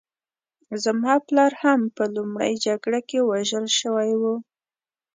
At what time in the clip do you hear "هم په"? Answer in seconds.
1.63-2.03